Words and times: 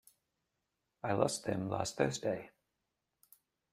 I 1.03 1.13
lost 1.13 1.43
them 1.45 1.69
last 1.69 1.95
Thursday. 1.97 2.49